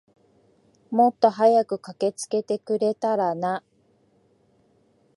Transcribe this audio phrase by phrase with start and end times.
[0.89, 3.61] もっと早く駆けつけてくれたらな。